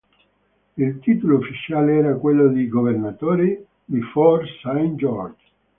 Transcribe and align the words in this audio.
Il 0.77 0.97
titolo 0.99 1.35
ufficiale 1.37 1.97
era 1.99 2.15
quello 2.15 2.47
di 2.47 2.67
"Governatore 2.67 3.65
di 3.85 4.01
Fort 4.01 4.47
St. 4.47 4.95
George". 4.95 5.45